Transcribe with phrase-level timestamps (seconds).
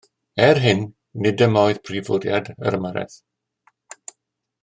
[0.45, 0.79] Er hyn,
[1.25, 3.21] nid dyma oedd prif fwriad yr ymyrraeth